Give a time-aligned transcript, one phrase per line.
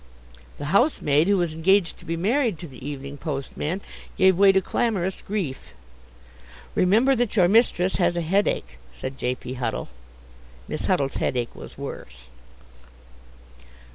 [0.57, 3.81] The housemaid, who was engaged to be married to the evening postman,
[4.17, 5.73] gave way to clamorous grief.
[6.73, 9.35] "Remember that your mistress has a headache," said J.
[9.35, 9.53] P.
[9.53, 9.89] Huddle.
[10.67, 12.29] (Miss Huddle's headache was worse.)